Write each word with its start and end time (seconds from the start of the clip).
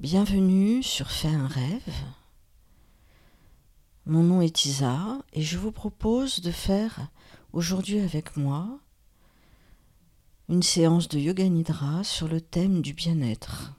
Bienvenue 0.00 0.82
sur 0.82 1.10
Fais 1.10 1.28
un 1.28 1.46
rêve. 1.46 1.92
Mon 4.06 4.22
nom 4.22 4.40
est 4.40 4.64
Isa 4.64 5.18
et 5.34 5.42
je 5.42 5.58
vous 5.58 5.72
propose 5.72 6.40
de 6.40 6.50
faire 6.50 7.08
aujourd'hui 7.52 8.00
avec 8.00 8.38
moi 8.38 8.80
une 10.48 10.62
séance 10.62 11.06
de 11.08 11.18
yoga 11.18 11.46
nidra 11.46 12.02
sur 12.02 12.28
le 12.28 12.40
thème 12.40 12.80
du 12.80 12.94
bien-être. 12.94 13.74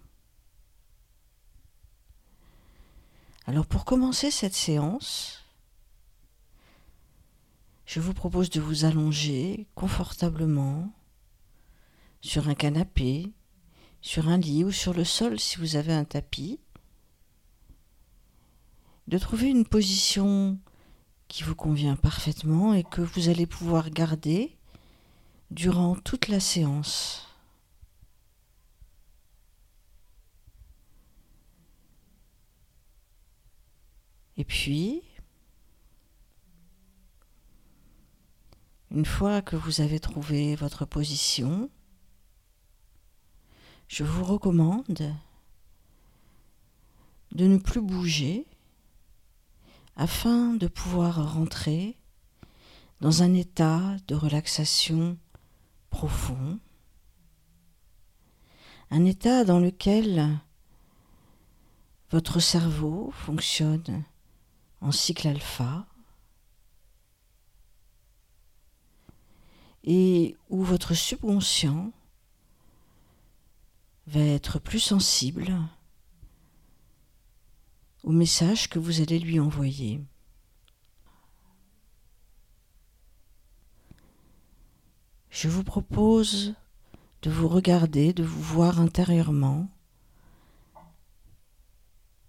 Alors 3.48 3.66
pour 3.66 3.84
commencer 3.84 4.30
cette 4.30 4.54
séance, 4.54 5.44
je 7.88 8.00
vous 8.00 8.14
propose 8.14 8.52
de 8.52 8.62
vous 8.62 8.86
allonger 8.86 9.66
confortablement 9.74 10.94
sur 12.22 12.48
un 12.48 12.54
canapé 12.54 13.34
sur 14.02 14.28
un 14.28 14.38
lit 14.38 14.64
ou 14.64 14.72
sur 14.72 14.94
le 14.94 15.04
sol 15.04 15.40
si 15.40 15.58
vous 15.58 15.76
avez 15.76 15.94
un 15.94 16.06
tapis, 16.06 16.60
de 19.08 19.18
trouver 19.18 19.50
une 19.50 19.66
position 19.66 20.60
qui 21.28 21.44
vous 21.44 21.56
convient 21.56 21.96
parfaitement 21.96 22.74
et 22.74 22.84
que 22.84 23.02
vous 23.02 23.30
allez 23.30 23.46
pouvoir 23.46 23.90
garder 23.90 24.58
durant 25.50 25.96
toute 25.96 26.28
la 26.28 26.40
séance. 26.40 27.28
Et 34.38 34.44
puis, 34.44 35.04
une 38.90 39.06
fois 39.06 39.42
que 39.42 39.56
vous 39.56 39.82
avez 39.82 40.00
trouvé 40.00 40.56
votre 40.56 40.86
position, 40.86 41.70
je 43.92 44.06
vous 44.06 44.24
recommande 44.24 45.14
de 47.34 47.46
ne 47.46 47.58
plus 47.58 47.82
bouger 47.82 48.46
afin 49.98 50.54
de 50.54 50.68
pouvoir 50.68 51.34
rentrer 51.34 51.98
dans 53.02 53.22
un 53.22 53.34
état 53.34 53.98
de 54.08 54.16
relaxation 54.16 55.18
profond, 55.90 56.58
un 58.92 59.04
état 59.04 59.44
dans 59.44 59.60
lequel 59.60 60.40
votre 62.12 62.40
cerveau 62.40 63.12
fonctionne 63.12 64.06
en 64.80 64.94
cycle 64.94 65.28
alpha 65.28 65.86
et 69.84 70.38
où 70.50 70.64
votre 70.64 70.94
subconscient 70.94 71.92
va 74.12 74.20
être 74.20 74.60
plus 74.60 74.80
sensible 74.80 75.58
au 78.04 78.12
message 78.12 78.68
que 78.68 78.78
vous 78.78 79.00
allez 79.00 79.20
lui 79.20 79.40
envoyer. 79.40 80.02
Je 85.30 85.48
vous 85.48 85.64
propose 85.64 86.56
de 87.22 87.30
vous 87.30 87.48
regarder, 87.48 88.12
de 88.12 88.24
vous 88.24 88.42
voir 88.42 88.82
intérieurement, 88.82 89.70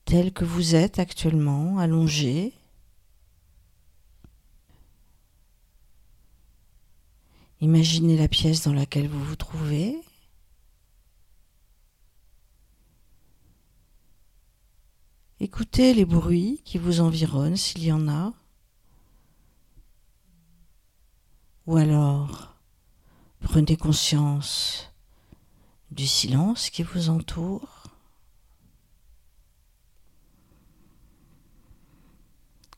tel 0.04 0.32
que 0.32 0.44
vous 0.44 0.76
êtes 0.76 1.00
actuellement, 1.00 1.78
allongé. 1.78 2.52
Imaginez 7.60 8.16
la 8.16 8.28
pièce 8.28 8.62
dans 8.62 8.72
laquelle 8.72 9.08
vous 9.08 9.24
vous 9.24 9.36
trouvez. 9.36 10.00
Écoutez 15.44 15.92
les 15.92 16.04
bruits 16.04 16.62
qui 16.64 16.78
vous 16.78 17.00
environnent 17.00 17.56
s'il 17.56 17.82
y 17.82 17.90
en 17.90 18.06
a. 18.06 18.32
Ou 21.66 21.78
alors, 21.78 22.54
prenez 23.40 23.76
conscience 23.76 24.92
du 25.90 26.06
silence 26.06 26.70
qui 26.70 26.84
vous 26.84 27.08
entoure. 27.08 27.88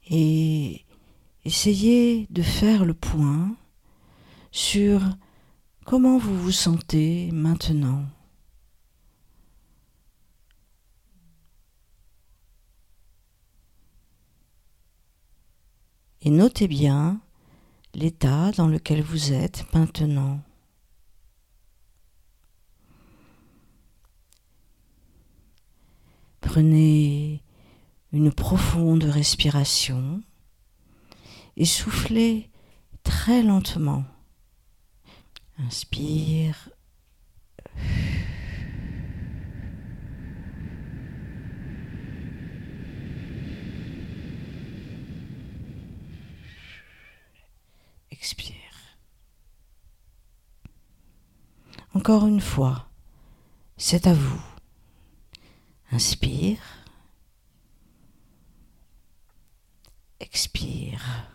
Et 0.09 0.87
essayez 1.45 2.27
de 2.31 2.41
faire 2.41 2.87
le 2.87 2.95
point 2.95 3.55
sur 4.53 5.03
comment 5.85 6.17
vous 6.17 6.41
vous 6.41 6.51
sentez 6.51 7.31
maintenant. 7.31 8.07
Et 16.25 16.31
notez 16.31 16.69
bien 16.69 17.21
l'état 17.95 18.51
dans 18.53 18.67
lequel 18.67 19.03
vous 19.03 19.33
êtes 19.33 19.65
maintenant. 19.75 20.41
Prenez 26.41 27.43
une 28.13 28.33
profonde 28.33 29.05
respiration 29.05 30.23
et 31.57 31.65
soufflez 31.65 32.51
très 33.03 33.43
lentement. 33.43 34.05
Inspire. 35.59 36.71
Encore 51.95 52.27
une 52.27 52.41
fois, 52.41 52.89
c'est 53.77 54.07
à 54.07 54.15
vous. 54.15 54.43
Inspire. 55.93 56.59
Expire. 60.19 61.31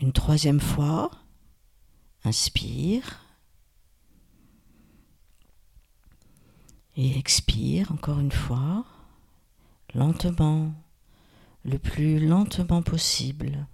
Une 0.00 0.12
troisième 0.12 0.60
fois. 0.60 1.10
Inspire. 2.24 3.23
Et 6.96 7.18
expire 7.18 7.90
encore 7.92 8.20
une 8.20 8.32
fois, 8.32 8.84
lentement, 9.94 10.72
le 11.64 11.78
plus 11.78 12.24
lentement 12.24 12.82
possible. 12.82 13.66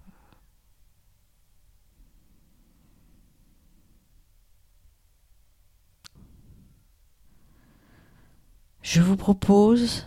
Je 8.83 9.01
vous 9.01 9.17
propose 9.17 10.07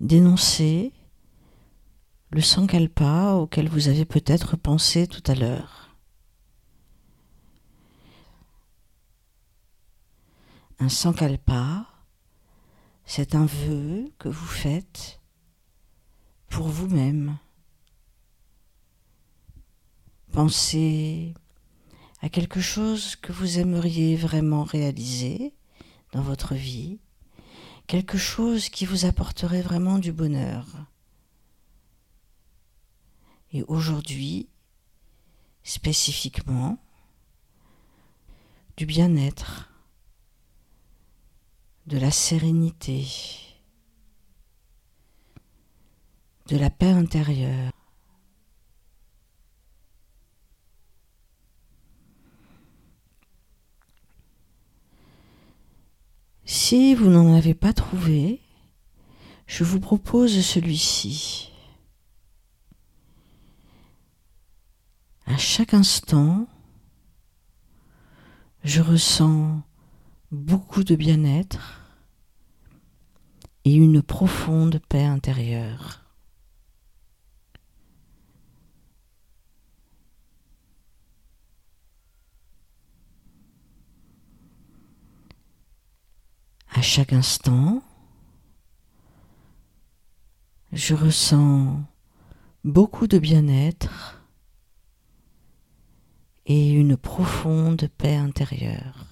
d'énoncer 0.00 0.92
le 2.30 2.40
sankalpa 2.40 3.34
auquel 3.34 3.68
vous 3.68 3.88
avez 3.88 4.04
peut-être 4.04 4.56
pensé 4.56 5.06
tout 5.06 5.22
à 5.30 5.34
l'heure. 5.34 5.91
Un 10.82 10.88
sankalpa, 10.88 11.86
c'est 13.04 13.36
un 13.36 13.46
vœu 13.46 14.12
que 14.18 14.28
vous 14.28 14.46
faites 14.48 15.20
pour 16.48 16.66
vous-même. 16.66 17.38
Pensez 20.32 21.34
à 22.20 22.28
quelque 22.28 22.60
chose 22.60 23.14
que 23.14 23.30
vous 23.30 23.60
aimeriez 23.60 24.16
vraiment 24.16 24.64
réaliser 24.64 25.54
dans 26.10 26.22
votre 26.22 26.56
vie, 26.56 26.98
quelque 27.86 28.18
chose 28.18 28.68
qui 28.68 28.84
vous 28.84 29.04
apporterait 29.04 29.62
vraiment 29.62 30.00
du 30.00 30.10
bonheur. 30.10 30.66
Et 33.52 33.62
aujourd'hui, 33.68 34.48
spécifiquement, 35.62 36.76
du 38.76 38.84
bien-être 38.84 39.71
de 41.86 41.98
la 41.98 42.10
sérénité, 42.10 43.06
de 46.48 46.56
la 46.56 46.70
paix 46.70 46.90
intérieure. 46.90 47.72
Si 56.44 56.94
vous 56.94 57.08
n'en 57.08 57.34
avez 57.34 57.54
pas 57.54 57.72
trouvé, 57.72 58.40
je 59.46 59.64
vous 59.64 59.80
propose 59.80 60.44
celui-ci. 60.44 61.50
À 65.26 65.36
chaque 65.36 65.74
instant, 65.74 66.46
je 68.64 68.80
ressens 68.80 69.62
beaucoup 70.32 70.82
de 70.82 70.96
bien-être 70.96 71.82
et 73.66 73.74
une 73.74 74.00
profonde 74.00 74.80
paix 74.88 75.04
intérieure. 75.04 76.00
À 86.70 86.80
chaque 86.80 87.12
instant, 87.12 87.82
je 90.72 90.94
ressens 90.94 91.82
beaucoup 92.64 93.06
de 93.06 93.18
bien-être 93.18 94.22
et 96.46 96.70
une 96.70 96.96
profonde 96.96 97.86
paix 97.98 98.16
intérieure. 98.16 99.11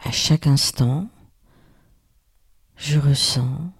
À 0.00 0.12
chaque 0.12 0.46
instant, 0.46 1.08
je 2.76 2.98
ressens 2.98 3.72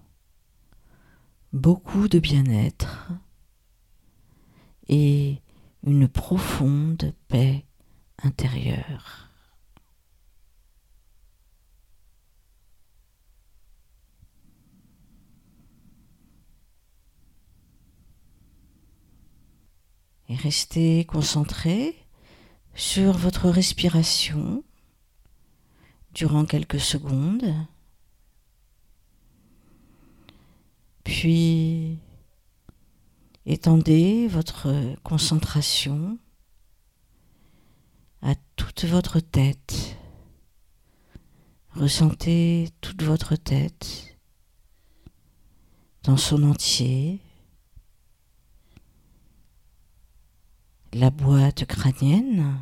beaucoup 1.53 2.07
de 2.09 2.19
bien-être 2.19 3.09
et 4.89 5.41
une 5.83 6.07
profonde 6.09 7.13
paix 7.29 7.65
intérieure. 8.21 9.29
Et 20.27 20.35
restez 20.35 21.05
concentré 21.05 21.95
sur 22.75 23.17
votre 23.17 23.49
respiration 23.49 24.63
durant 26.13 26.45
quelques 26.45 26.79
secondes. 26.79 27.53
Puis 31.03 31.97
étendez 33.45 34.27
votre 34.27 34.95
concentration 35.03 36.19
à 38.21 38.35
toute 38.55 38.85
votre 38.85 39.19
tête. 39.19 39.97
Ressentez 41.71 42.69
toute 42.81 43.03
votre 43.03 43.35
tête 43.35 44.17
dans 46.03 46.17
son 46.17 46.43
entier. 46.43 47.19
La 50.91 51.11
boîte 51.11 51.65
crânienne, 51.65 52.59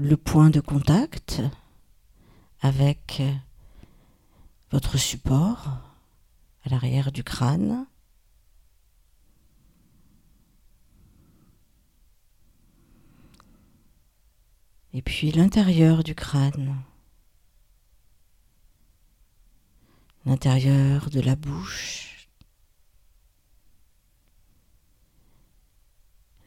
le 0.00 0.16
point 0.16 0.50
de 0.50 0.60
contact 0.60 1.42
avec 2.60 3.22
votre 4.70 4.96
support 4.96 5.78
à 6.64 6.68
l'arrière 6.70 7.12
du 7.12 7.22
crâne. 7.22 7.86
Et 14.92 15.02
puis 15.02 15.30
l'intérieur 15.32 16.02
du 16.02 16.14
crâne, 16.14 16.82
l'intérieur 20.24 21.10
de 21.10 21.20
la 21.20 21.36
bouche, 21.36 22.28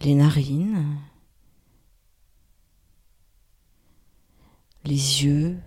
les 0.01 0.15
narines, 0.15 0.99
les 4.83 5.23
yeux, 5.23 5.59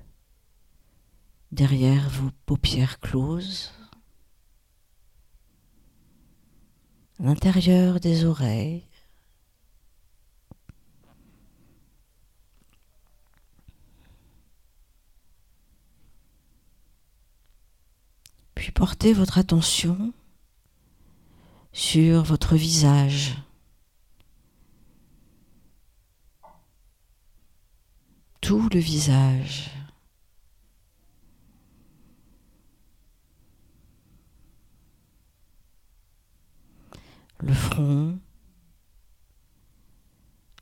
derrière 1.53 2.09
vos 2.11 2.31
paupières 2.45 3.01
closes, 3.01 3.73
l'intérieur 7.19 7.99
des 7.99 8.25
oreilles, 8.25 8.87
puis 18.55 18.71
portez 18.71 19.15
votre 19.15 19.39
attention 19.39 20.13
sur 21.73 22.23
votre 22.23 22.57
visage. 22.57 23.37
Tout 28.47 28.69
le 28.73 28.79
visage. 28.79 29.73
le 37.41 37.53
front, 37.53 38.21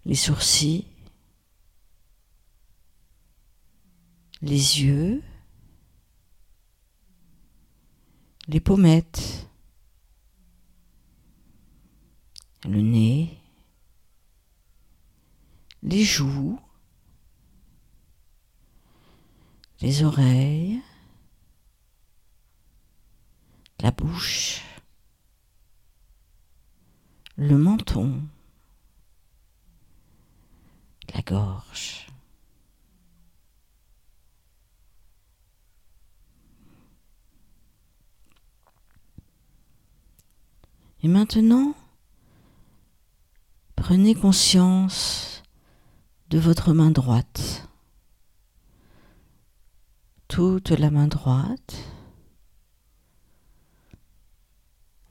les 0.07 0.15
sourcils, 0.15 0.87
les 4.41 4.81
yeux, 4.81 5.23
les 8.49 8.61
pommettes, 8.61 9.47
le 12.65 12.81
nez, 12.81 13.39
les 15.83 16.03
joues, 16.03 16.59
les 19.85 20.03
oreilles, 20.03 20.81
la 23.81 23.91
bouche, 23.91 24.63
le 27.37 27.59
menton, 27.59 28.23
la 31.15 31.21
gorge. 31.21 32.07
Et 41.03 41.09
maintenant, 41.09 41.75
prenez 43.77 44.15
conscience 44.15 45.43
de 46.31 46.39
votre 46.39 46.73
main 46.73 46.91
droite, 46.91 47.69
toute 50.35 50.71
la 50.71 50.91
main 50.91 51.07
droite, 51.07 51.77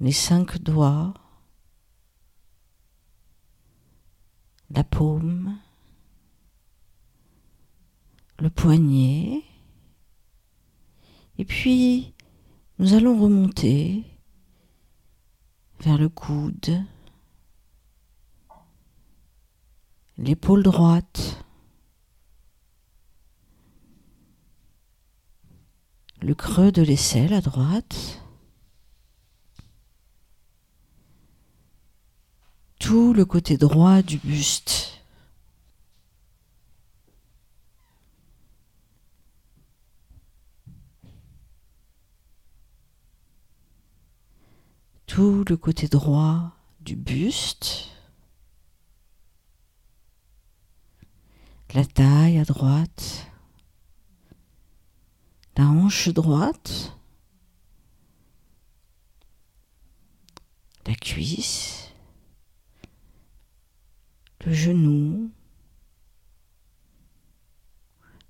les 0.02 0.12
cinq 0.12 0.62
doigts 0.62 1.14
la 4.72 4.84
paume, 4.84 5.58
le 8.40 8.50
poignet, 8.50 9.42
et 11.38 11.46
puis 11.46 12.14
nous 12.80 12.94
allons 12.94 13.18
remonter 13.18 14.04
vers 15.80 15.98
le 15.98 16.10
coude, 16.10 16.84
l'épaule 20.18 20.64
droite, 20.64 21.43
le 26.24 26.34
creux 26.36 26.72
de 26.72 26.82
l'aisselle 26.82 27.34
à 27.34 27.42
droite, 27.42 28.24
tout 32.80 33.14
le 33.14 33.26
côté 33.26 33.58
droit 33.58 34.02
du 34.02 34.18
buste. 34.20 35.02
Tout 45.06 45.44
le 45.48 45.58
côté 45.58 45.88
droit 45.90 46.52
du 46.80 46.96
buste. 46.96 47.90
La 51.74 51.86
taille 51.86 52.40
à 52.40 52.46
droite. 52.46 53.33
La 55.58 55.66
hanche 55.66 56.10
droite. 56.10 56.98
La 60.86 60.96
cuisse 60.96 61.84
le 64.46 64.54
genou, 64.54 65.32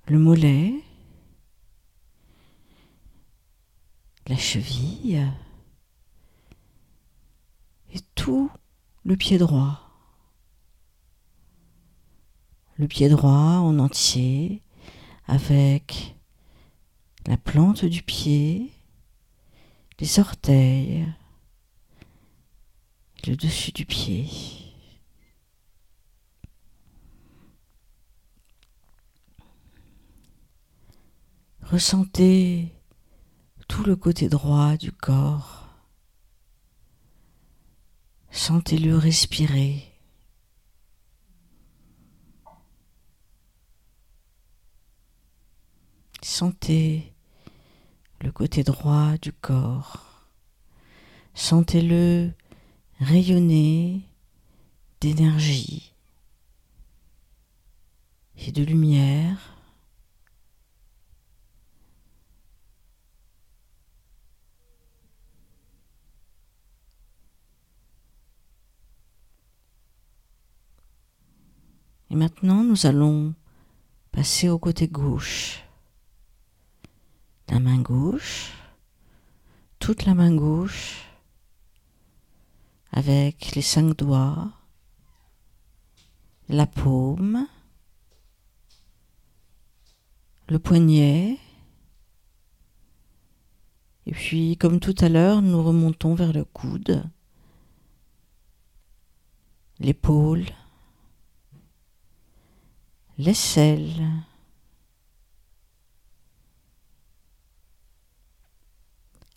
le 0.08 0.20
mollet, 0.20 0.84
la 4.28 4.38
cheville 4.38 5.32
et 7.94 8.00
tout 8.16 8.52
le 9.04 9.16
pied 9.18 9.38
droit. 9.38 9.80
Le 12.78 12.88
pied 12.88 13.10
droit 13.10 13.32
en 13.32 13.80
entier 13.80 14.62
avec 15.26 16.16
la 17.28 17.38
plante 17.38 17.86
du 17.86 18.04
pied, 18.04 18.72
les 20.00 20.20
orteils, 20.20 21.08
le 23.26 23.36
dessus 23.36 23.72
du 23.72 23.86
pied. 23.86 24.28
Ressentez 31.62 32.74
tout 33.68 33.84
le 33.84 33.96
côté 33.96 34.28
droit 34.28 34.76
du 34.78 34.92
corps. 34.92 35.68
Sentez-le 38.30 38.98
respirer. 38.98 39.94
Sentez 46.22 47.13
le 48.24 48.32
côté 48.32 48.64
droit 48.64 49.18
du 49.22 49.34
corps. 49.34 50.30
Sentez-le 51.34 52.32
rayonner 53.02 54.02
d'énergie 55.02 55.94
et 58.38 58.54
de 58.54 58.64
lumière. 58.64 59.58
Et 72.10 72.16
maintenant, 72.16 72.64
nous 72.64 72.86
allons 72.86 73.34
passer 74.12 74.48
au 74.48 74.60
côté 74.60 74.88
gauche. 74.88 75.63
La 77.50 77.60
main 77.60 77.80
gauche, 77.80 78.54
toute 79.80 80.06
la 80.06 80.14
main 80.14 80.34
gauche, 80.34 81.04
avec 82.92 83.54
les 83.56 83.62
cinq 83.62 83.98
doigts, 83.98 84.52
la 86.48 86.66
paume, 86.66 87.48
le 90.48 90.60
poignet, 90.60 91.38
et 94.06 94.12
puis 94.12 94.58
comme 94.58 94.80
tout 94.80 94.96
à 95.00 95.10
l'heure, 95.10 95.42
nous 95.42 95.64
remontons 95.64 96.16
vers 96.16 96.34
le 96.34 96.44
coude, 96.46 97.04
l'épaule, 99.80 100.46
l'aisselle, 103.18 104.10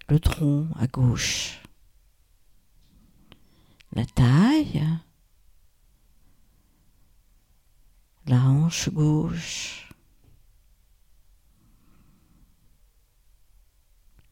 le 0.08 0.20
tronc 0.20 0.68
à 0.78 0.86
gauche, 0.86 1.62
la 3.92 4.04
taille, 4.04 4.84
la 8.26 8.36
hanche 8.36 8.88
gauche, 8.90 9.90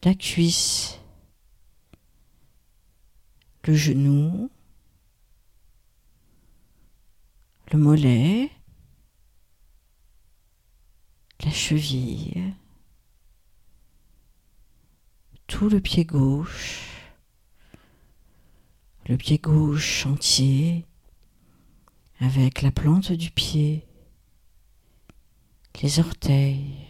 la 0.04 0.14
cuisse, 0.14 1.00
le 3.64 3.74
genou, 3.74 4.50
le 7.72 7.78
mollet, 7.78 8.50
la 11.40 11.50
cheville, 11.50 12.54
le 15.62 15.80
pied 15.80 16.04
gauche, 16.04 16.90
le 19.06 19.16
pied 19.16 19.38
gauche 19.38 20.04
entier, 20.04 20.84
avec 22.20 22.62
la 22.62 22.70
plante 22.70 23.12
du 23.12 23.30
pied, 23.30 23.86
les 25.82 26.00
orteils. 26.00 26.86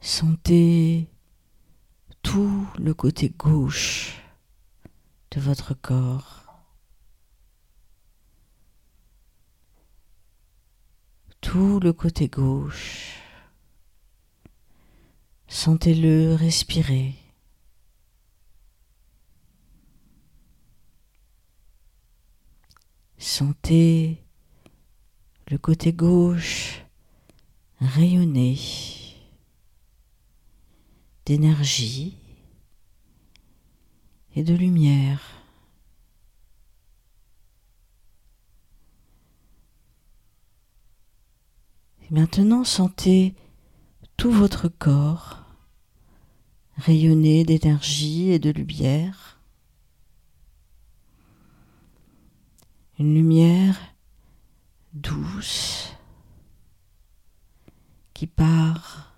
Sentez 0.00 1.08
tout 2.22 2.66
le 2.78 2.94
côté 2.94 3.30
gauche 3.30 4.22
de 5.32 5.40
votre 5.40 5.74
corps. 5.74 6.45
Tout 11.46 11.78
le 11.78 11.92
côté 11.92 12.26
gauche. 12.26 13.22
Sentez-le 15.46 16.34
respirer. 16.34 17.14
Sentez 23.16 24.24
le 25.48 25.56
côté 25.56 25.92
gauche 25.92 26.82
rayonner 27.78 28.58
d'énergie 31.26 32.18
et 34.34 34.42
de 34.42 34.52
lumière. 34.52 35.35
Maintenant, 42.10 42.62
sentez 42.62 43.34
tout 44.16 44.30
votre 44.30 44.68
corps 44.68 45.42
rayonner 46.76 47.44
d'énergie 47.44 48.30
et 48.30 48.38
de 48.38 48.50
lumière. 48.50 49.40
Une 52.98 53.14
lumière 53.14 53.76
douce 54.92 55.92
qui 58.14 58.26
part 58.26 59.16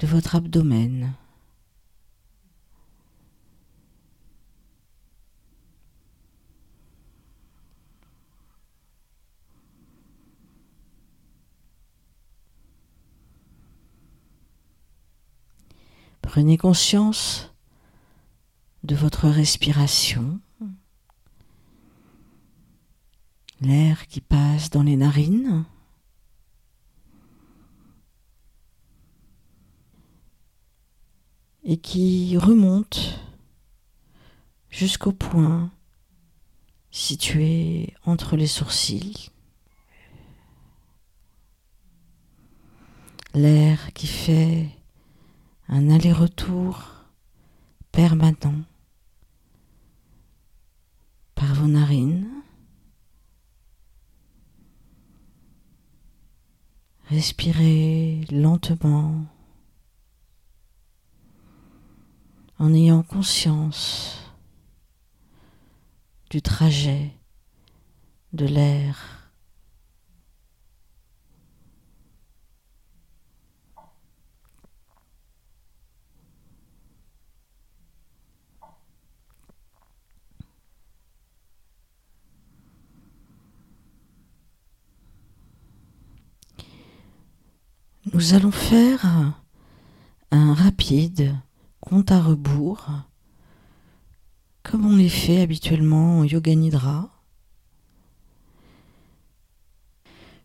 de 0.00 0.06
votre 0.06 0.36
abdomen. 0.36 1.14
Prenez 16.28 16.58
conscience 16.58 17.54
de 18.82 18.94
votre 18.94 19.30
respiration, 19.30 20.38
l'air 23.62 24.06
qui 24.08 24.20
passe 24.20 24.68
dans 24.68 24.82
les 24.82 24.96
narines. 24.96 25.64
et 31.64 31.78
qui 31.78 32.36
remonte 32.36 33.20
jusqu'au 34.70 35.12
point 35.12 35.70
situé 36.90 37.94
entre 38.04 38.36
les 38.36 38.46
sourcils. 38.46 39.30
L'air 43.34 43.92
qui 43.94 44.06
fait 44.06 44.77
un 45.68 45.90
aller-retour 45.90 46.82
permanent 47.92 48.64
par 51.34 51.54
vos 51.54 51.66
narines. 51.66 52.28
Respirez 57.10 58.24
lentement 58.30 59.24
en 62.58 62.74
ayant 62.74 63.02
conscience 63.02 64.34
du 66.30 66.42
trajet 66.42 67.12
de 68.32 68.46
l'air 68.46 69.17
Nous 88.18 88.34
allons 88.34 88.50
faire 88.50 89.06
un 90.32 90.52
rapide 90.52 91.36
compte 91.78 92.10
à 92.10 92.20
rebours, 92.20 92.90
comme 94.64 94.86
on 94.86 94.96
les 94.96 95.08
fait 95.08 95.40
habituellement 95.40 96.18
en 96.18 96.24
yoga 96.24 96.52
nidra. 96.52 97.10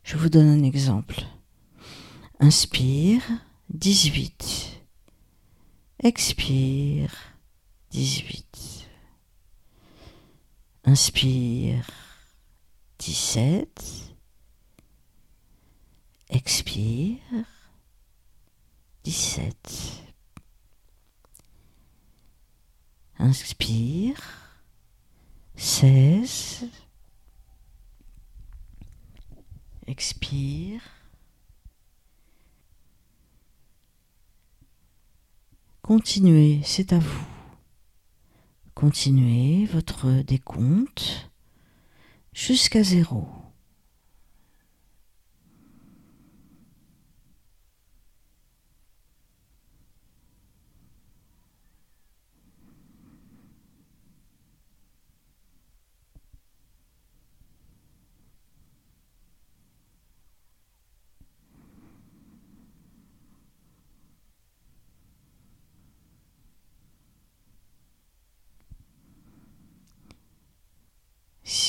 Je 0.03 0.18
vous 0.18 0.30
donne 0.30 0.50
un 0.50 0.62
exemple. 0.62 1.24
Inspire, 2.39 3.24
18. 3.72 4.84
Expire, 6.03 7.12
18. 7.89 8.88
Inspire, 10.86 11.88
17. 13.00 14.13
Expire, 16.30 17.20
17. 19.03 20.03
Inspire, 23.19 24.22
16. 25.55 26.69
Expire. 29.88 30.81
Continuez, 35.81 36.62
c'est 36.63 36.93
à 36.93 37.00
vous. 37.00 37.27
Continuez 38.74 39.65
votre 39.65 40.24
décompte 40.24 41.29
jusqu'à 42.33 42.83
zéro. 42.83 43.27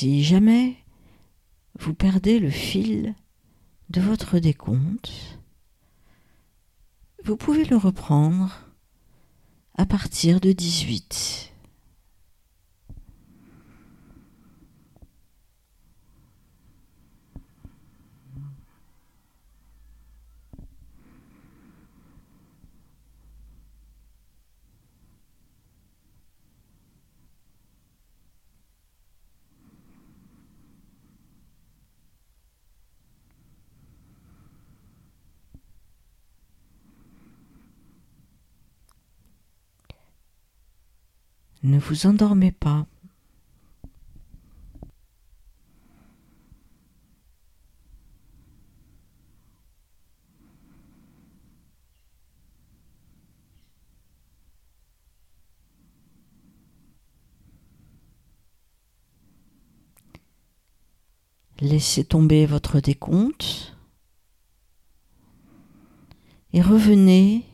Si 0.04 0.23
jamais 0.23 0.76
vous 1.78 1.94
perdez 1.94 2.38
le 2.38 2.50
fil 2.50 3.14
de 3.88 4.02
votre 4.02 4.38
décompte, 4.38 5.38
vous 7.25 7.38
pouvez 7.38 7.64
le 7.64 7.78
reprendre 7.78 8.68
à 9.78 9.87
partir 9.87 10.40
de 10.40 10.52
18. 10.52 11.53
Ne 41.64 41.78
vous 41.78 42.06
endormez 42.06 42.52
pas. 42.52 42.86
Laissez 61.62 62.04
tomber 62.04 62.44
votre 62.44 62.78
décompte 62.80 63.74
et 66.52 66.60
revenez 66.60 67.46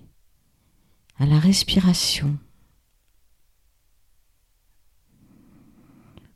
à 1.20 1.26
la 1.26 1.38
respiration. 1.38 2.36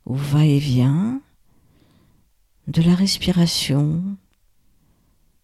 Au 0.07 0.14
va-et-vient 0.14 1.21
de 2.67 2.83
la 2.83 2.95
respiration 2.95 4.03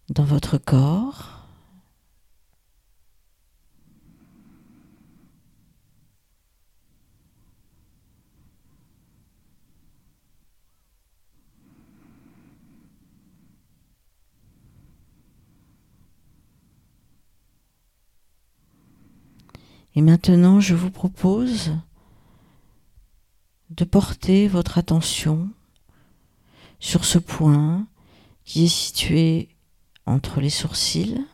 dans 0.09 0.23
votre 0.23 0.57
corps. 0.57 1.41
Et 19.93 20.01
maintenant, 20.01 20.59
je 20.61 20.73
vous 20.73 20.89
propose 20.89 21.73
de 23.71 23.85
porter 23.85 24.47
votre 24.49 24.77
attention 24.77 25.49
sur 26.79 27.05
ce 27.05 27.17
point 27.17 27.87
qui 28.43 28.65
est 28.65 28.67
situé 28.67 29.49
entre 30.05 30.41
les 30.41 30.49
sourcils. 30.49 31.25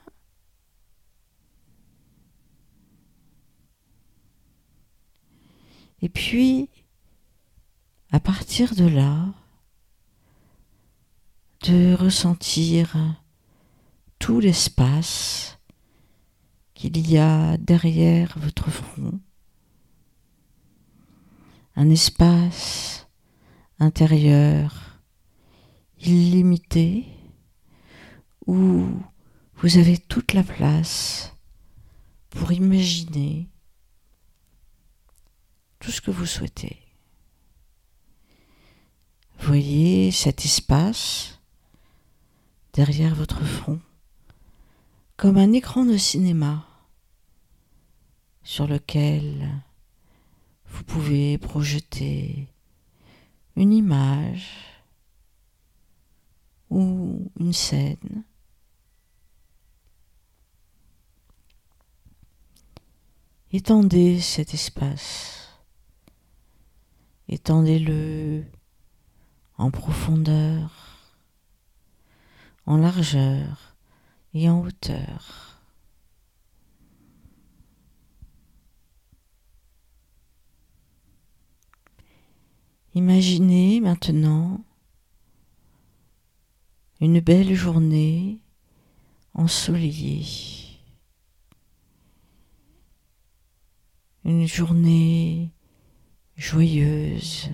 Et 6.03 6.09
puis, 6.09 6.69
à 8.11 8.19
partir 8.19 8.75
de 8.75 8.85
là, 8.85 9.33
de 11.61 11.95
ressentir 11.95 12.95
tout 14.19 14.39
l'espace 14.39 15.57
qu'il 16.75 17.09
y 17.09 17.17
a 17.17 17.57
derrière 17.57 18.37
votre 18.37 18.69
front 18.69 19.19
un 21.77 21.91
espace 21.91 23.07
intérieur 23.79 24.99
illimité 25.99 27.05
où 28.47 28.87
vous 29.53 29.77
avez 29.77 29.99
toute 29.99 30.33
la 30.33 30.41
place 30.41 31.35
pour 32.31 32.51
imaginer 32.51 33.47
tout 35.77 35.91
ce 35.91 36.01
que 36.01 36.09
vous 36.09 36.25
souhaitez. 36.25 36.79
Voyez 39.39 40.09
cet 40.11 40.45
espace 40.45 41.39
derrière 42.73 43.13
votre 43.13 43.45
front 43.45 43.79
comme 45.15 45.37
un 45.37 45.53
écran 45.53 45.85
de 45.85 45.97
cinéma 45.97 46.65
sur 48.41 48.65
lequel 48.65 49.63
vous 50.77 50.83
pouvez 50.83 51.39
projeter 51.39 52.47
une 53.55 53.73
image 53.73 54.51
ou 56.69 57.31
une 57.39 57.51
scène. 57.51 58.23
Étendez 63.51 64.21
cet 64.21 64.53
espace. 64.53 65.49
Étendez-le 67.27 68.45
en 69.57 69.71
profondeur, 69.71 71.15
en 72.67 72.77
largeur 72.77 73.75
et 74.35 74.47
en 74.47 74.61
hauteur. 74.61 75.56
Imaginez 82.97 83.79
maintenant 83.79 84.65
une 86.99 87.19
belle 87.19 87.53
journée 87.53 88.39
ensoleillée. 89.35 90.79
Une 94.25 94.47
journée 94.47 95.51
joyeuse. 96.35 97.51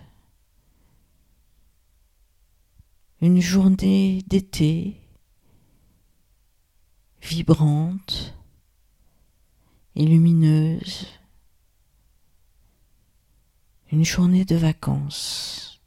Une 3.19 3.41
journée 3.41 4.23
d'été 4.25 4.95
vibrante 7.21 8.34
et 9.97 10.06
lumineuse. 10.06 11.06
Une 13.93 14.03
journée 14.03 14.43
de 14.43 14.56
vacances. 14.56 15.79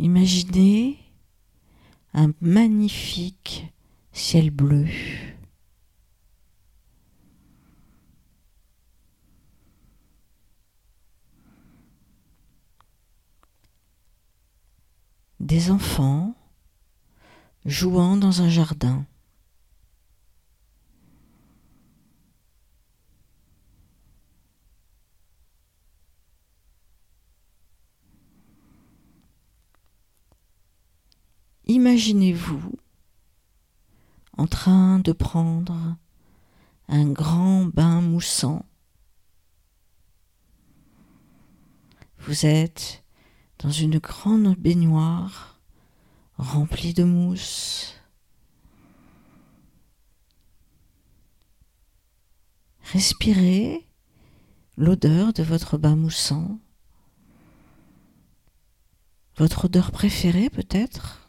Imaginez 0.00 0.98
un 2.12 2.32
magnifique 2.40 3.72
ciel 4.10 4.50
bleu. 4.50 4.88
Des 15.46 15.70
enfants 15.70 16.34
jouant 17.64 18.16
dans 18.16 18.42
un 18.42 18.48
jardin. 18.48 19.06
Imaginez-vous 31.66 32.72
en 34.36 34.48
train 34.48 34.98
de 34.98 35.12
prendre 35.12 35.96
un 36.88 37.08
grand 37.12 37.66
bain 37.66 38.00
moussant. 38.00 38.66
Vous 42.18 42.46
êtes 42.46 43.04
dans 43.58 43.70
une 43.70 43.98
grande 43.98 44.56
baignoire 44.56 45.60
remplie 46.36 46.94
de 46.94 47.04
mousse. 47.04 47.94
Respirez 52.92 53.86
l'odeur 54.76 55.32
de 55.32 55.42
votre 55.42 55.78
bain 55.78 55.96
moussant. 55.96 56.58
Votre 59.36 59.66
odeur 59.66 59.90
préférée 59.90 60.50
peut-être? 60.50 61.25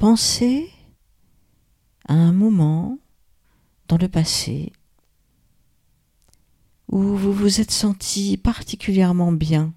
Pensez 0.00 0.72
à 2.08 2.14
un 2.14 2.32
moment 2.32 2.98
dans 3.86 3.98
le 3.98 4.08
passé 4.08 4.72
où 6.88 7.02
vous 7.02 7.34
vous 7.34 7.60
êtes 7.60 7.70
senti 7.70 8.38
particulièrement 8.38 9.30
bien. 9.30 9.74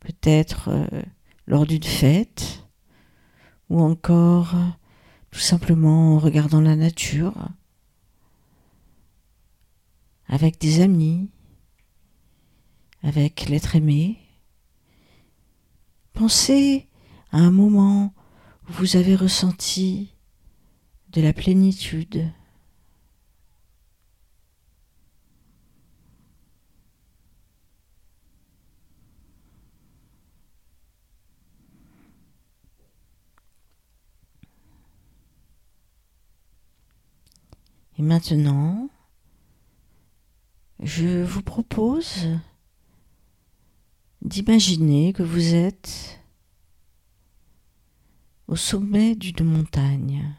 Peut-être 0.00 0.68
euh, 0.68 1.02
lors 1.46 1.66
d'une 1.66 1.82
fête 1.82 2.68
ou 3.70 3.80
encore 3.80 4.54
euh, 4.54 4.68
tout 5.30 5.40
simplement 5.40 6.16
en 6.16 6.18
regardant 6.18 6.60
la 6.60 6.76
nature 6.76 7.48
avec 10.26 10.60
des 10.60 10.82
amis, 10.82 11.30
avec 13.02 13.48
l'être 13.48 13.74
aimé. 13.74 14.23
Pensez 16.14 16.88
à 17.32 17.38
un 17.38 17.50
moment 17.50 18.14
où 18.68 18.72
vous 18.72 18.96
avez 18.96 19.16
ressenti 19.16 20.14
de 21.08 21.20
la 21.20 21.32
plénitude. 21.32 22.30
Et 37.98 38.02
maintenant, 38.02 38.88
je 40.80 41.24
vous 41.24 41.42
propose 41.42 42.28
d'imaginer 44.24 45.12
que 45.12 45.22
vous 45.22 45.54
êtes 45.54 46.20
au 48.48 48.56
sommet 48.56 49.14
d'une 49.14 49.44
montagne. 49.44 50.34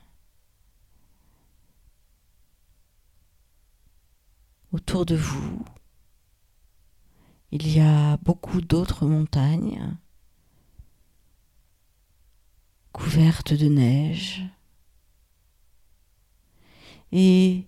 Autour 4.72 5.06
de 5.06 5.16
vous, 5.16 5.64
il 7.52 7.72
y 7.72 7.80
a 7.80 8.18
beaucoup 8.18 8.62
d'autres 8.62 9.06
montagnes 9.06 9.98
couvertes 12.92 13.54
de 13.54 13.68
neige. 13.68 14.44
Et 17.12 17.68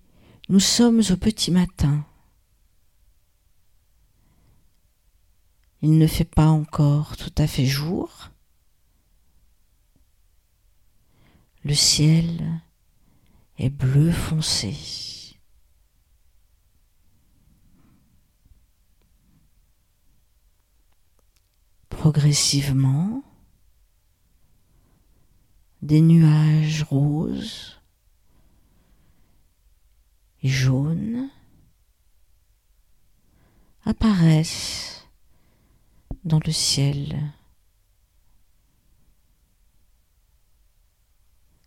nous 0.50 0.60
sommes 0.60 1.02
au 1.10 1.18
petit 1.18 1.52
matin. 1.52 2.06
Il 5.82 5.98
ne 5.98 6.08
fait 6.08 6.26
pas 6.26 6.48
encore 6.48 7.18
tout 7.18 7.34
à 7.38 7.46
fait 7.46 7.66
jour. 7.66 8.32
Le 11.64 11.76
ciel 11.76 12.62
est 13.58 13.70
bleu 13.70 14.12
foncé. 14.12 14.76
Progressivement, 21.90 23.24
des 25.82 26.02
nuages 26.02 26.84
roses 26.84 27.82
et 30.42 30.48
jaunes 30.48 31.30
apparaissent 33.84 35.07
dans 36.28 36.40
le 36.46 36.52
ciel. 36.52 37.34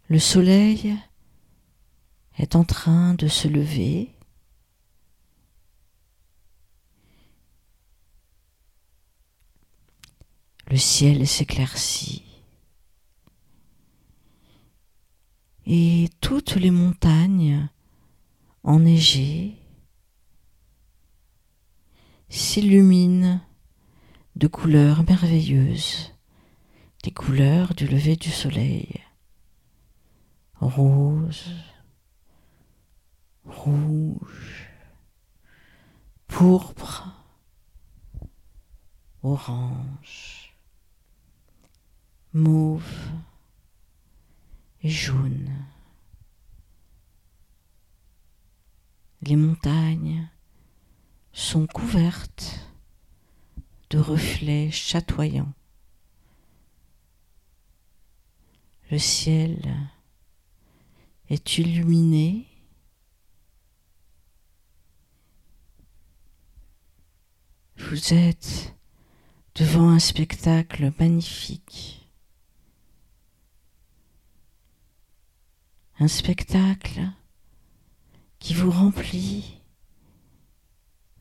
Le 0.08 0.18
soleil 0.18 0.96
est 2.36 2.54
en 2.54 2.64
train 2.64 3.14
de 3.14 3.26
se 3.26 3.48
lever. 3.48 4.14
Le 10.68 10.76
ciel 10.76 11.26
s'éclaircit. 11.26 12.24
Et 15.66 16.08
toutes 16.20 16.56
les 16.56 16.70
montagnes 16.70 17.68
enneigées 18.62 19.56
s'illuminent 22.28 23.40
de 24.40 24.46
couleurs 24.46 25.02
merveilleuses, 25.02 26.14
des 27.02 27.10
couleurs 27.10 27.74
du 27.74 27.86
lever 27.86 28.16
du 28.16 28.30
soleil, 28.30 28.98
rose, 30.54 31.52
rouge, 33.44 34.70
pourpre, 36.26 37.06
orange, 39.22 40.56
mauve 42.32 43.10
et 44.82 44.88
jaune. 44.88 45.54
Les 49.20 49.36
montagnes 49.36 50.30
sont 51.30 51.66
couvertes 51.66 52.69
de 53.90 53.98
reflets 53.98 54.70
chatoyants. 54.70 55.52
Le 58.90 58.98
ciel 58.98 59.76
est 61.28 61.58
illuminé 61.58 62.46
Vous 67.88 68.14
êtes 68.14 68.76
devant 69.56 69.88
un 69.88 69.98
spectacle 69.98 70.92
magnifique. 71.00 72.08
Un 75.98 76.06
spectacle 76.06 77.00
qui 78.38 78.54
vous 78.54 78.70
remplit 78.70 79.60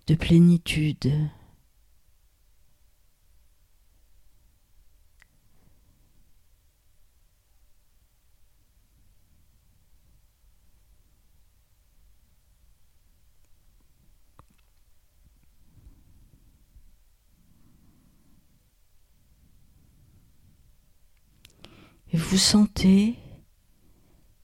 de 0.06 0.14
plénitude. 0.16 1.12
Et 22.12 22.18
vous 22.30 22.38
sentez 22.38 23.16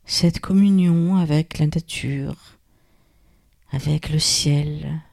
cette 0.05 0.39
communion 0.39 1.17
avec 1.17 1.59
la 1.59 1.67
nature, 1.67 2.57
avec 3.69 4.09
le 4.09 4.17
ciel, 4.17 5.03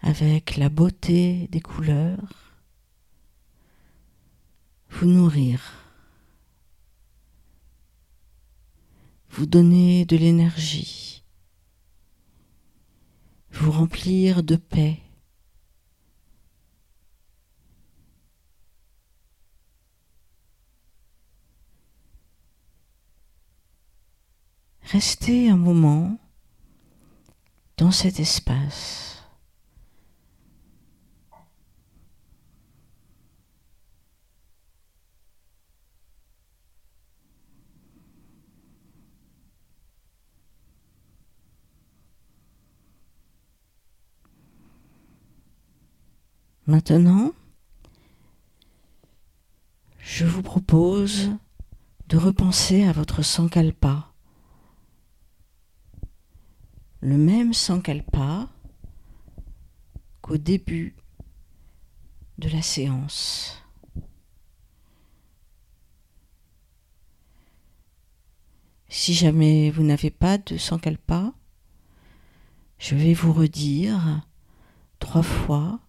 avec 0.00 0.56
la 0.56 0.68
beauté 0.68 1.48
des 1.50 1.60
couleurs, 1.60 2.52
vous 4.90 5.06
nourrir, 5.06 5.60
vous 9.30 9.46
donner 9.46 10.04
de 10.04 10.16
l'énergie, 10.16 11.24
vous 13.50 13.72
remplir 13.72 14.44
de 14.44 14.54
paix. 14.54 15.00
Restez 24.92 25.50
un 25.50 25.56
moment 25.56 26.16
dans 27.76 27.90
cet 27.90 28.20
espace. 28.20 29.20
Maintenant, 46.68 47.32
je 49.98 50.24
vous 50.24 50.42
propose 50.42 51.32
de 52.08 52.16
repenser 52.16 52.84
à 52.84 52.92
votre 52.92 53.22
sankalpa 53.22 54.12
le 57.00 57.16
même 57.16 57.52
sankalpa 57.52 58.48
qu'au 60.22 60.36
début 60.36 60.96
de 62.38 62.48
la 62.48 62.62
séance. 62.62 63.62
Si 68.88 69.14
jamais 69.14 69.70
vous 69.70 69.82
n'avez 69.82 70.10
pas 70.10 70.38
de 70.38 70.56
sankalpa, 70.56 71.32
je 72.78 72.94
vais 72.94 73.14
vous 73.14 73.32
redire 73.32 74.26
trois 74.98 75.22
fois 75.22 75.80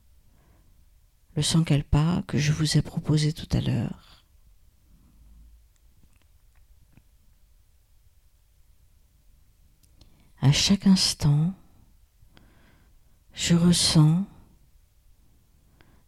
le 1.36 1.41
sankalpa 1.41 2.24
que 2.28 2.38
je 2.38 2.52
vous 2.52 2.78
ai 2.78 2.82
proposé 2.82 3.34
tout 3.34 3.48
à 3.52 3.62
l'heure. 3.62 4.07
À 10.47 10.53
chaque 10.53 10.88
instant, 10.88 11.53
je 13.33 13.53
ressens 13.53 14.23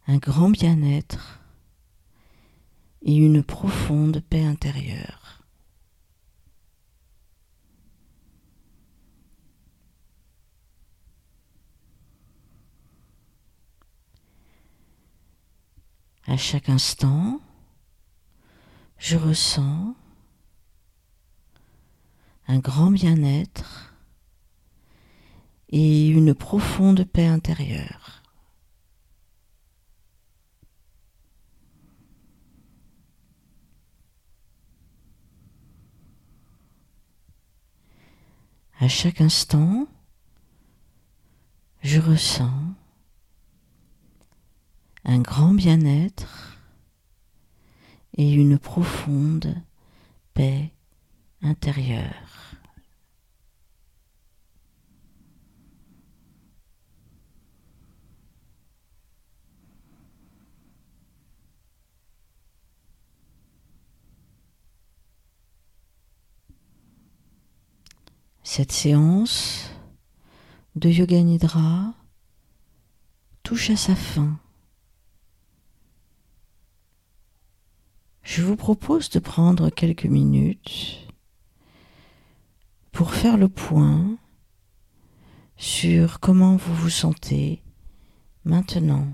un 0.06 0.16
grand 0.16 0.48
bien-être 0.48 1.40
et 3.02 3.14
une 3.14 3.42
profonde 3.42 4.22
paix 4.30 4.42
intérieure. 4.42 5.44
À 16.26 16.38
chaque 16.38 16.70
instant, 16.70 17.42
je 18.96 19.18
ressens 19.18 19.94
un 22.48 22.58
grand 22.58 22.90
bien-être 22.90 23.89
et 25.70 26.08
une 26.08 26.34
profonde 26.34 27.04
paix 27.04 27.26
intérieure. 27.26 28.22
À 38.80 38.88
chaque 38.88 39.20
instant, 39.20 39.86
je 41.82 42.00
ressens 42.00 42.74
un 45.04 45.20
grand 45.20 45.54
bien-être 45.54 46.58
et 48.16 48.32
une 48.32 48.58
profonde 48.58 49.54
paix 50.34 50.72
intérieure. 51.42 52.49
Cette 68.52 68.72
séance 68.72 69.70
de 70.74 70.88
Yoga 70.90 71.22
Nidra 71.22 71.94
touche 73.44 73.70
à 73.70 73.76
sa 73.76 73.94
fin. 73.94 74.40
Je 78.24 78.42
vous 78.42 78.56
propose 78.56 79.08
de 79.10 79.20
prendre 79.20 79.70
quelques 79.70 80.06
minutes 80.06 81.06
pour 82.90 83.14
faire 83.14 83.36
le 83.36 83.48
point 83.48 84.18
sur 85.56 86.18
comment 86.18 86.56
vous 86.56 86.74
vous 86.74 86.90
sentez 86.90 87.62
maintenant, 88.42 89.06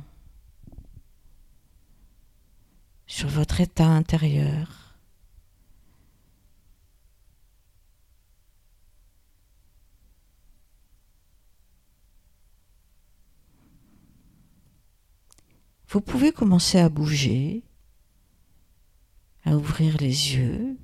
sur 3.07 3.29
votre 3.29 3.61
état 3.61 3.85
intérieur. 3.85 4.86
Vous 15.89 16.01
pouvez 16.01 16.33
commencer 16.33 16.79
à 16.79 16.89
bouger, 16.89 17.63
à 19.45 19.57
ouvrir 19.57 19.97
les 19.99 20.35
yeux, 20.35 20.77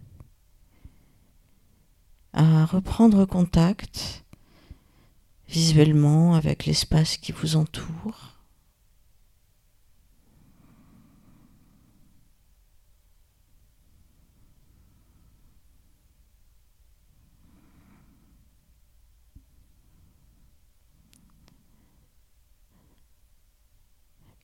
à 2.33 2.65
reprendre 2.65 3.25
contact 3.25 4.25
visuellement 5.49 6.35
avec 6.35 6.65
l'espace 6.67 7.17
qui 7.17 7.33
vous 7.33 7.57
entoure. 7.57 8.32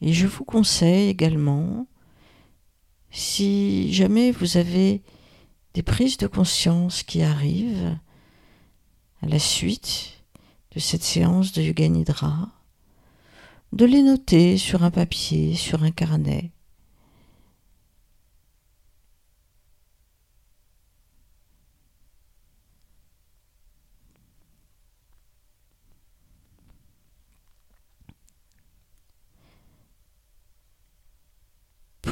Et 0.09 0.15
je 0.15 0.27
vous 0.27 0.47
conseille 0.47 1.11
également, 1.11 1.87
si 3.11 3.93
jamais 3.93 4.31
vous 4.31 4.57
avez 4.57 5.03
des 5.75 5.83
prises 5.83 6.17
de 6.17 6.27
conscience 6.27 7.03
qui 7.03 7.21
arrivent 7.21 7.99
à 9.21 9.27
la 9.27 9.39
suite 9.39 10.25
de 10.75 10.81
cette 10.81 11.03
séance 11.03 11.53
de 11.53 11.61
Yoga 11.61 11.87
Nidra, 11.89 12.49
de 13.75 13.85
les 13.85 14.03
noter 14.03 14.57
sur 14.57 14.83
un 14.83 14.91
papier, 14.91 15.55
sur 15.55 15.83
un 15.83 15.91
carnet. 15.91 16.53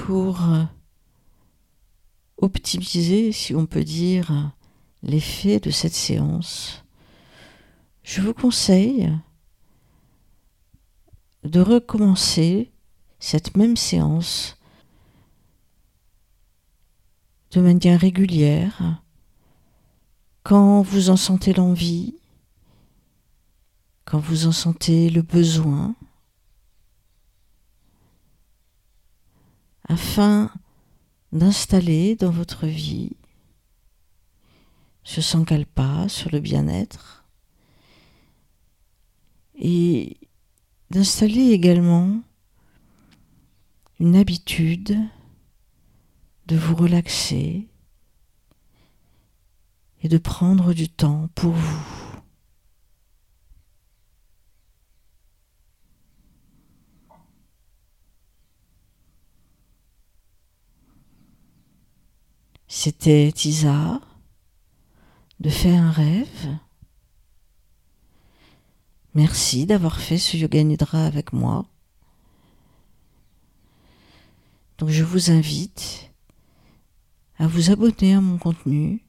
Pour 0.06 0.40
euh, 0.44 0.62
optimiser, 2.36 3.32
si 3.32 3.56
on 3.56 3.66
peut 3.66 3.82
dire, 3.82 4.52
l'effet 5.02 5.58
de 5.58 5.70
cette 5.70 5.94
séance, 5.94 6.84
je 8.04 8.20
vous 8.20 8.32
conseille 8.32 9.12
de 11.42 11.60
recommencer 11.60 12.70
cette 13.18 13.56
même 13.56 13.76
séance 13.76 14.60
de 17.50 17.60
manière 17.60 17.98
régulière 17.98 19.02
quand 20.44 20.82
vous 20.82 21.10
en 21.10 21.16
sentez 21.16 21.52
l'envie, 21.52 22.14
quand 24.04 24.20
vous 24.20 24.46
en 24.46 24.52
sentez 24.52 25.10
le 25.10 25.22
besoin, 25.22 25.96
afin 29.88 30.50
d'installer 31.32 32.16
dans 32.16 32.30
votre 32.30 32.66
vie 32.66 33.16
ce 35.04 35.20
sankalpa 35.20 36.08
sur 36.08 36.30
le 36.30 36.40
bien-être 36.40 37.24
et 39.54 40.16
d'installer 40.90 41.50
également 41.50 42.20
une 44.00 44.16
habitude 44.16 44.98
de 46.46 46.56
vous 46.56 46.74
relaxer 46.74 47.68
et 50.02 50.08
de 50.08 50.18
prendre 50.18 50.74
du 50.74 50.88
temps 50.88 51.28
pour 51.34 51.52
vous. 51.52 51.95
C'était 62.86 63.32
Tisa 63.34 64.00
de 65.40 65.50
faire 65.50 65.82
un 65.82 65.90
rêve. 65.90 66.56
Merci 69.12 69.66
d'avoir 69.66 69.98
fait 69.98 70.18
ce 70.18 70.36
yoga 70.36 70.62
nidra 70.62 71.04
avec 71.04 71.32
moi. 71.32 71.66
Donc 74.78 74.90
je 74.90 75.02
vous 75.02 75.32
invite 75.32 76.12
à 77.38 77.48
vous 77.48 77.72
abonner 77.72 78.14
à 78.14 78.20
mon 78.20 78.38
contenu 78.38 79.04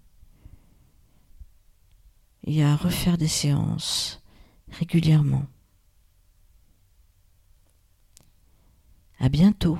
et 2.45 2.63
à 2.63 2.75
refaire 2.75 3.19
des 3.19 3.27
séances 3.27 4.23
régulièrement. 4.71 5.45
À 9.19 9.29
bientôt. 9.29 9.77